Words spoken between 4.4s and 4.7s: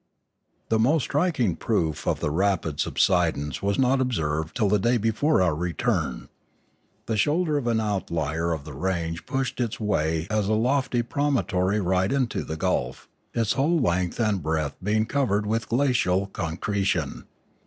till